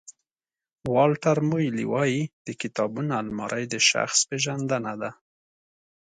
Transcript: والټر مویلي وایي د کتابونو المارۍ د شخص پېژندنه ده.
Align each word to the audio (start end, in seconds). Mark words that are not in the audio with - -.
والټر 0.95 1.37
مویلي 1.49 1.85
وایي 1.93 2.21
د 2.45 2.47
کتابونو 2.61 3.11
المارۍ 3.21 3.65
د 3.73 3.75
شخص 3.89 4.17
پېژندنه 4.29 4.93
ده. 5.01 5.11